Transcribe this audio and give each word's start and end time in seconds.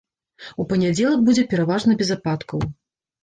У 0.63 0.63
панядзелак 0.69 1.21
будзе 1.27 1.43
пераважна 1.53 1.97
без 1.99 2.09
ападкаў. 2.17 2.65